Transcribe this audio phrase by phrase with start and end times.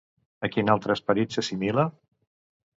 [0.47, 1.87] A quin altre esperit s'assimila?